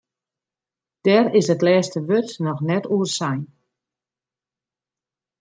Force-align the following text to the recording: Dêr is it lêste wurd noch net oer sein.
Dêr 1.03 1.25
is 1.39 1.47
it 1.53 1.65
lêste 1.65 1.99
wurd 2.07 2.29
noch 2.45 2.61
net 2.69 2.85
oer 2.93 3.07
sein. 3.17 3.41